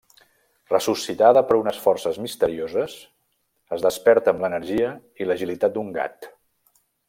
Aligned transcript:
Ressuscitada 0.69 1.43
per 1.49 1.57
unes 1.59 1.81
forces 1.83 2.17
misterioses, 2.23 2.97
es 3.77 3.85
desperta 3.87 4.35
amb 4.37 4.41
l'energia 4.47 4.91
i 5.23 5.29
l'agilitat 5.29 5.77
d'un 5.77 5.97
gat. 6.01 6.31